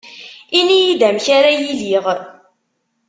[0.59, 2.05] Ini-yi-d amek ara iliɣ